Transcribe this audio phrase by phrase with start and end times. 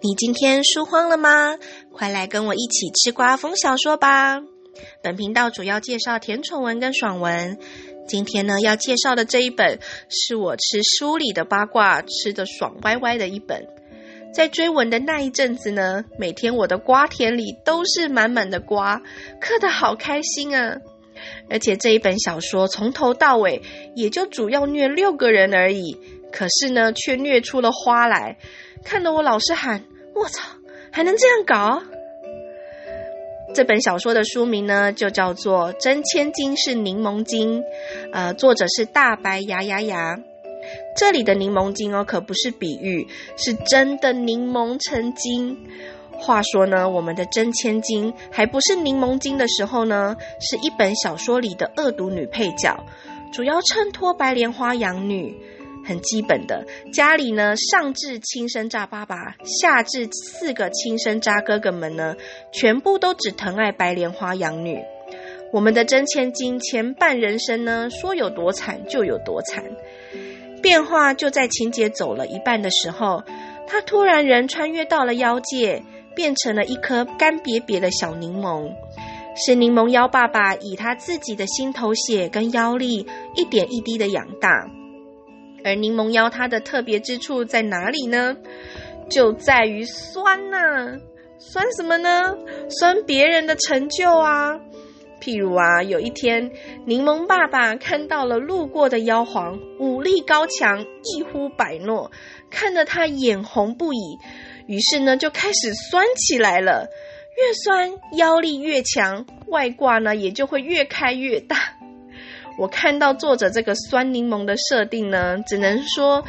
[0.00, 1.58] 你今天书荒了吗？
[1.92, 4.40] 快来跟我一起吃瓜疯小说吧！
[5.02, 7.58] 本频道主要介绍甜宠文跟爽文。
[8.06, 13.66] 今天呢，要介绍的这一本是我吃书里的八卦吃得爽歪歪的一本。
[14.32, 19.02] 在追文的那一阵子呢，每天我的瓜田里都是满满的瓜，
[19.40, 20.76] 嗑得好开心啊！
[21.50, 23.62] 而且这一本小说从头到尾
[23.96, 25.98] 也就主要虐六个人而已，
[26.32, 28.36] 可是呢，却虐出了花来。
[28.84, 30.42] 看得我老是喊：“我操，
[30.90, 31.82] 还能这样搞？”
[33.54, 37.60] 这本小说的书名呢，就叫做《真千金是柠檬精》，
[38.12, 40.18] 呃，作者是大白牙牙牙。
[40.94, 45.56] 这里的柠檬精哦，可不是比喻，是真的柠檬成精。
[46.12, 52.84] 话说呢，我们的真千金还不是柠檬精的时候呢，是一本小说里的恶毒女配角，
[53.32, 55.34] 主要衬托白莲花养女。
[55.88, 62.14] 很基本的，家里呢，上至亲生渣爸爸，下至四个亲生渣哥哥们呢，
[62.52, 64.78] 全部都只疼爱白莲花养女。
[65.50, 69.64] 我们的真千金前半人生呢，说有多惨就有多惨。
[70.60, 73.22] 变化就在情节走了一半的时候，
[73.66, 75.82] 他突然人穿越到了妖界，
[76.14, 78.70] 变成了一颗干瘪瘪的小柠檬，
[79.34, 84.68] 是柠檬妖爸爸以他自己的心头血跟妖力，一点一滴的养大。
[85.68, 88.36] 而柠檬妖它的特别之处在哪里呢？
[89.10, 90.98] 就在于酸呐、
[91.38, 92.36] 酸什么呢？
[92.68, 94.58] 酸别人的成就啊！
[95.20, 96.50] 譬如啊，有一天，
[96.86, 102.10] 柠檬爸爸看到了路过的妖皇，武力高强，一呼百诺，
[102.50, 104.18] 看得他眼红不已，
[104.66, 106.88] 于是呢，就开始酸起来了。
[107.36, 111.77] 越酸，妖力越强，外挂呢也就会越开越大。
[112.58, 116.24] 我看到作者这个酸柠檬的设定呢，只能说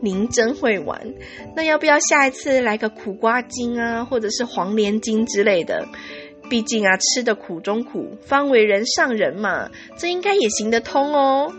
[0.00, 1.14] 您真会玩。
[1.54, 5.86] 那要不要下一次来个苦瓜精啊，或者是黄连精之类的？
[6.48, 11.52] 毕竟啊，吃的苦中苦，方为人上人嘛，这应该也行得通哦。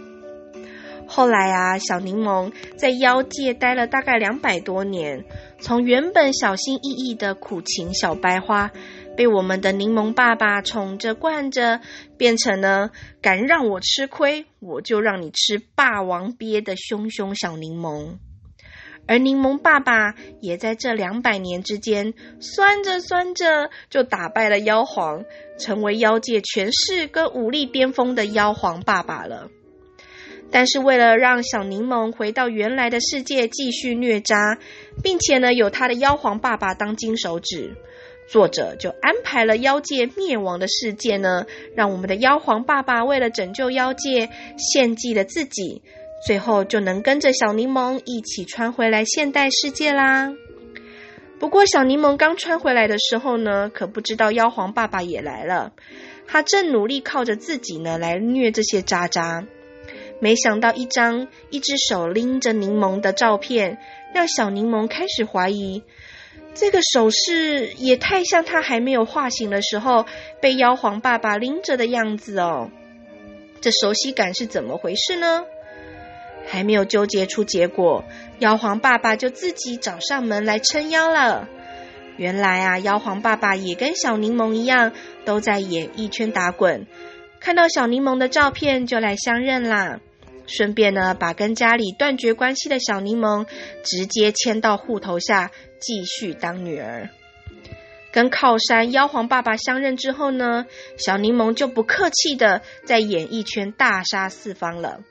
[1.08, 5.24] 后来啊，小柠檬在妖界待了大概两百多年，
[5.60, 8.72] 从原本小心翼翼的苦情小白花。
[9.16, 11.80] 被我们的柠檬爸爸宠着惯着，
[12.18, 18.18] 变成了敢让我吃亏，我就让你吃霸王鳖的凶凶小柠檬。
[19.08, 25.24] 而柠檬爸爸也在这两百年之间，酸着酸着就打败了妖皇，
[25.60, 29.50] 成为妖界权势跟武力巅峰的妖皇爸爸了。
[30.52, 34.58] 但是为了让小柠檬回到原来的世界继续虐渣，
[35.04, 37.76] 并且呢有他的妖皇爸爸当金手指。
[38.28, 45.82] 作者就安排了妖界灭亡的事件呢，让我们的妖皇爸爸为了拯救妖界，献祭了自己，
[46.26, 50.34] 最后就能跟着小柠檬一起穿回来现代世界啦。
[51.38, 55.74] 不过小柠檬刚穿回来的时候呢，可不知道妖皇爸爸也来了，
[56.26, 59.46] 他正努力靠着自己呢来虐这些渣渣，
[60.20, 63.78] 没想到一张一只手拎着柠檬的照片，
[64.14, 65.84] 让小柠檬开始怀疑。
[66.56, 70.06] 这个手势也太像他还没有化形的时候
[70.42, 72.72] 被妖皇爸爸拎着的样子哦，
[73.62, 75.44] 这熟悉感是怎么回事呢？
[76.48, 78.06] 还没有纠结出结果，
[78.40, 81.50] 妖皇爸爸就自己找上门来撑腰了。
[82.18, 84.94] 原来啊，妖皇爸爸也跟小柠檬一样，
[85.26, 86.88] 都在演艺圈打滚，
[87.42, 90.00] 看到小柠檬的照片就来相认啦。
[90.48, 93.48] 顺便呢，把跟家里断绝关系的小柠檬
[93.84, 97.10] 直接迁到户头下，继续当女儿。
[98.12, 100.66] 跟靠山妖皇爸爸相认之后呢，
[100.98, 105.02] 小柠檬就不客气的在演艺圈大杀四方了。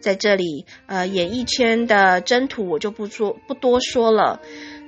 [0.00, 4.40] 在这里，呃，演艺圈的征途我就不说，不多说了。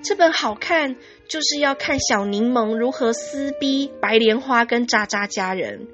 [0.03, 0.97] 这本好看，
[1.29, 5.87] 就是要看小柠檬如何撕逼白莲花跟渣渣家人。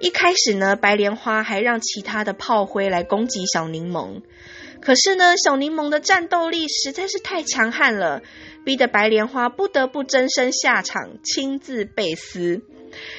[0.00, 4.22] 一开始呢，白莲花还让其他的炮灰来攻击小柠檬，
[4.80, 8.22] 可是呢，小柠檬的战斗力实在是太强悍了，
[8.64, 12.62] 逼得白莲花不得不真身下场，亲自被撕。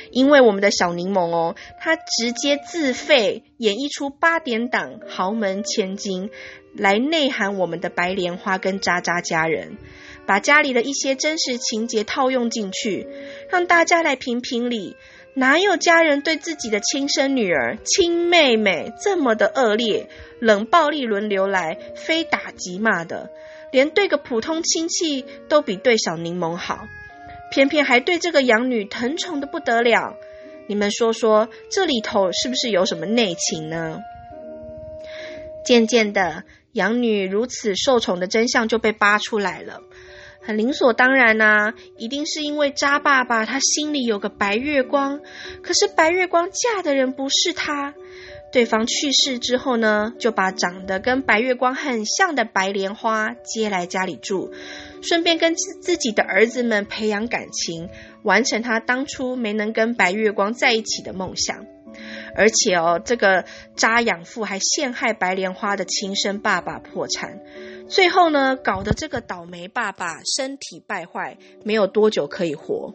[0.10, 6.32] 因为我们的小柠檬哦，他直接自费演绎出八点档豪门千金，
[6.74, 9.78] 来内涵我们的白莲花跟渣渣家人，
[10.26, 13.08] 把家里的一些真实情节套用进去，
[13.52, 14.96] 让大家来评评理。
[15.36, 20.10] 哪有家人对自己的亲生女儿、亲妹妹这么的恶劣，
[20.40, 23.30] 冷暴力轮流来，非打即骂的，
[23.72, 26.88] 连对个普通亲戚都比对小柠檬好，
[27.52, 30.16] 偏偏还对这个养女疼宠的不得了。
[30.68, 34.00] 你们说说，这里头是不是有什么内情呢？
[35.66, 36.44] 渐渐的，
[36.74, 39.82] 养女如此受宠的真相就被扒出来了。
[40.50, 45.22] 很理所当然呐、一定是因为渣爸爸他心里有个白月光，
[45.62, 47.94] 可是白月光嫁的人不是他。
[48.52, 54.52] 对方去世之后呢，就把长得跟白月光很像的白莲花接来家里住，
[55.04, 57.88] 顺便跟自自己的儿子们培养感情，
[58.24, 61.68] 完成他当初没能跟白月光在一起的梦想。
[62.36, 63.46] 而且哦，这个
[63.76, 67.40] 渣养父还陷害白莲花的亲生爸爸破产，
[67.90, 72.94] 最后呢，搞得这个倒霉爸爸身体败坏，没有多久可以活。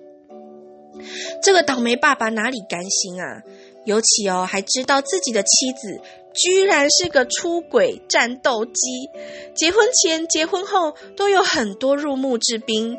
[1.43, 3.43] 这个倒霉爸爸哪里甘心啊？
[3.85, 6.01] 尤其哦，还知道自己的妻子
[6.33, 9.11] 居然是个出轨战斗机，
[9.55, 12.97] 结婚前、结婚后都有很多入幕之宾，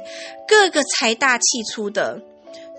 [0.47, 2.21] 个个财大气粗的，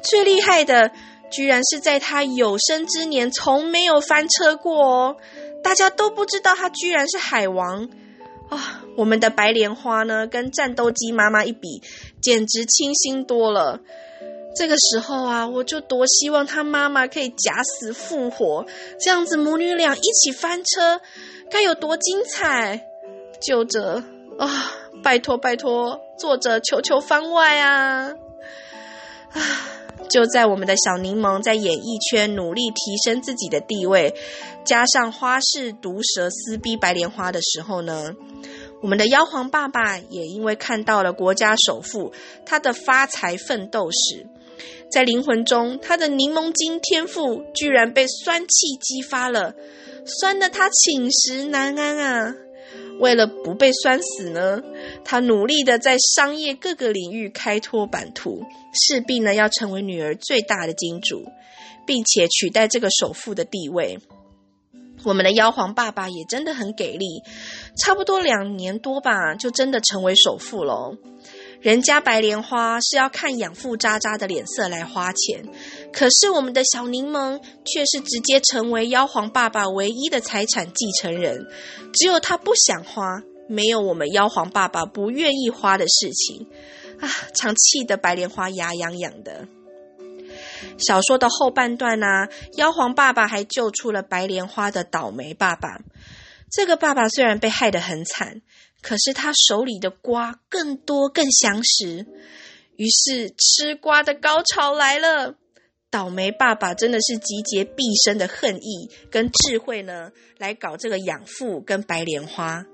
[0.02, 0.92] 最厉害的。
[1.28, 5.16] 居然是在他有生之年从没有翻车过哦！
[5.60, 7.88] 大家都不知道他居然是海王
[8.48, 8.82] 啊！
[8.96, 11.82] 我们的白莲花呢，跟战斗机妈妈一比，
[12.22, 13.80] 简直清新多了。
[14.56, 18.64] 这个时候啊，我就多希望他妈妈可以假死复活，
[18.98, 21.00] 这样子母女俩一起翻车，
[21.50, 22.86] 该有多精彩！
[23.40, 24.02] 就这
[24.38, 24.72] 啊，
[25.02, 28.14] 拜托拜托，作者求求番外啊！
[29.32, 29.40] 啊！
[30.08, 34.14] 就在我们的小柠檬在演艺圈努力提升自己的地位，
[34.64, 38.14] 加上花式毒舌撕逼白莲花的时候呢，
[38.82, 42.12] 我们的妖皇爸爸也因为看到了国家首富
[42.44, 44.26] 他的发财奋斗史，
[44.90, 49.54] 在灵魂中他的柠檬精天赋居然被酸气激发了，
[50.04, 52.34] 酸得他寝食难安啊！
[52.98, 54.62] 为了不被酸死呢，
[55.04, 61.24] 他努力的在商业各个领域开拓版图，势必呢要成为女儿最大的金主，
[61.86, 63.98] 并且取代这个首富的地位。
[65.04, 67.22] 我们的妖皇爸爸也真的很给力，
[67.78, 70.96] 差不多两年多吧，就真的成为首富喽。
[71.60, 75.44] 人家白莲花是要看养父渣渣的脸色来花钱，
[75.96, 81.46] 可是我们的小柠檬却是直接成为妖皇爸爸唯一的财产继承人。
[81.94, 86.46] 只有他不想花，没有我们妖皇爸爸不愿意花的事情
[87.00, 87.08] 啊！
[87.34, 89.48] 常气得白莲花牙痒痒的。
[90.78, 92.28] 小说的后半段呢、啊，
[92.58, 95.80] 妖皇爸爸还救出了白莲花的倒霉爸爸。
[96.52, 98.42] 这个爸爸虽然被害得很惨。
[98.82, 102.06] 可是他手里的瓜更多更详实，
[102.76, 105.34] 于是吃瓜的高潮来了。
[105.90, 112.66] 倒霉爸爸真的是集结毕生的恨意跟智慧呢，来搞这个养父跟白莲花。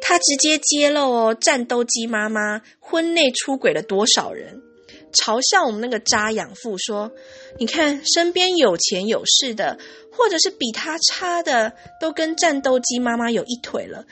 [0.00, 4.62] 他直接揭露哦，战斗机妈妈婚内出轨了多少人，
[5.12, 7.12] 嘲笑我们那个渣养父说
[7.58, 9.78] ：“你看身边有钱有势的，
[10.12, 14.04] 或者是比他差的，都跟战斗机妈妈有一腿了。”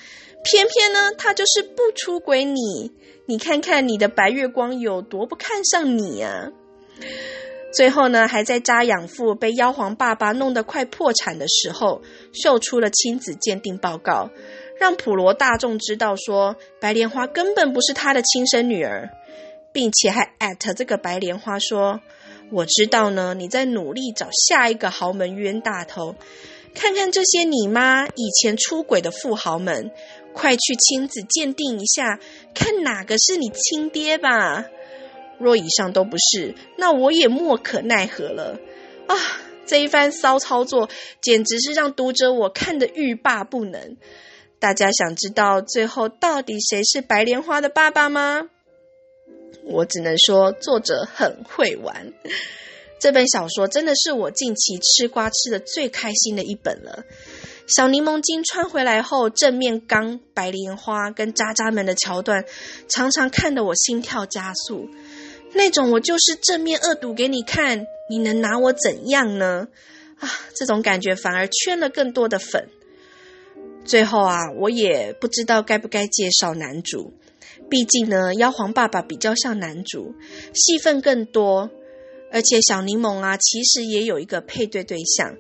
[0.45, 2.93] 偏偏呢，他就是不出轨你。
[3.27, 6.51] 你看看你的白月光有多不看上你啊！
[7.73, 12.03] 最后呢，还在渣养父被妖皇爸爸弄得快破产的时候，
[12.33, 14.31] 秀出了亲子鉴定报告，
[14.79, 19.09] 让普罗大众知道说白莲花根本不是他的亲生女儿，
[19.73, 22.01] 并且还艾特这个白莲花说
[22.53, 26.15] ：“我知道呢，你在努力找下一个豪门冤大头，
[26.75, 29.91] 看看这些你妈以前出轨的富豪们。”
[30.35, 32.19] 快去亲子鉴定一下，
[32.55, 34.65] 看哪个是你亲爹吧。
[35.43, 38.59] 若以上都不是，那我也莫可奈何了。
[39.09, 39.17] 啊，
[39.67, 40.89] 这一番骚操作，
[41.21, 43.97] 简直是让读者我看得欲罢不能。
[44.59, 48.49] 大家想知道最后到底谁是白莲花的爸爸吗？
[49.65, 52.13] 我只能说，作者很会玩。
[53.01, 57.05] 这本小说真的是我近期吃瓜吃得最开心的一本了。
[57.67, 62.45] 小柠檬精穿回来后，正面刚白莲花跟渣渣们的桥段，
[62.89, 64.89] 常常看得我心跳加速。
[65.55, 69.69] 那种我就是正面恶毒给你看，你能拿我怎样呢？
[70.19, 72.69] 啊，这种感觉反而圈了更多的粉。
[73.85, 77.13] 最后啊，我也不知道该不该介绍男主，
[77.69, 80.15] 毕竟呢，妖皇爸爸比较像男主，
[80.55, 81.69] 戏份更多，
[82.31, 85.37] 而且小柠檬啊，其实也有一个配对对象。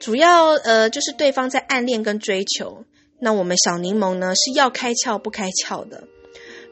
[0.00, 2.84] 主要呃就是对方在暗恋跟追求，
[3.20, 6.04] 那我们小柠檬呢是要开窍不开窍的。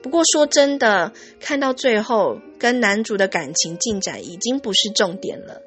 [0.03, 5.63] 不过说真的，看到最后跟男主的感情进展已经不是重点了。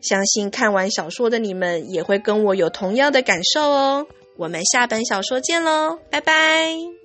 [0.00, 4.06] 相信看完小说的你们也会跟我有同样的感受哦。
[4.36, 6.97] 我们下本小说见喽，拜拜。